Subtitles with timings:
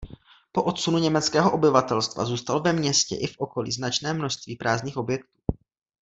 [0.51, 5.39] Po odsunu německého obyvatelstva zůstalo ve městě i v okolí značné množství prázdných objektů.